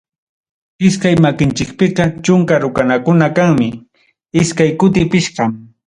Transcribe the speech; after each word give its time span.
Iskay 0.87 1.15
makinchikpiqa 1.23 2.03
chunka 2.25 2.55
rukanakuna 2.63 3.27
kanmi, 3.37 3.67
iskay 4.39 4.71
kuti 4.79 5.01
pichqam. 5.11 5.51